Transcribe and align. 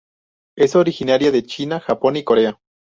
Es 0.57 0.75
originaria 0.75 1.29
de 1.31 1.43
China, 1.45 1.79
Japón 1.79 2.15
y 2.15 2.23
Corea. 2.23 2.59